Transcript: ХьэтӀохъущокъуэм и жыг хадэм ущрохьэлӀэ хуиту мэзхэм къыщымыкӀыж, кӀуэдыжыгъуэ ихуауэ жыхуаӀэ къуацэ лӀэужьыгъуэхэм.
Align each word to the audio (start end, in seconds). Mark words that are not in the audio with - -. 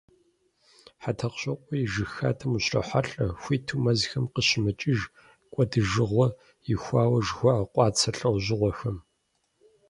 ХьэтӀохъущокъуэм 1.03 1.71
и 1.83 1.87
жыг 1.93 2.09
хадэм 2.15 2.51
ущрохьэлӀэ 2.57 3.25
хуиту 3.41 3.81
мэзхэм 3.83 4.25
къыщымыкӀыж, 4.33 4.99
кӀуэдыжыгъуэ 5.53 6.27
ихуауэ 6.73 7.19
жыхуаӀэ 7.25 7.63
къуацэ 7.73 8.09
лӀэужьыгъуэхэм. 8.17 8.97